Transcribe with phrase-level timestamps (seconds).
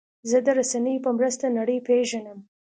[0.29, 2.39] زه د رسنیو په مرسته نړۍ پېژنم.